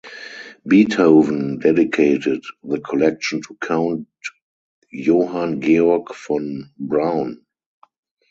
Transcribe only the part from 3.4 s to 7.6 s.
to Count Johann Georg von Browne.